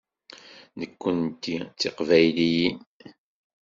[0.79, 2.77] Nekkenti d Tiqbayliyin.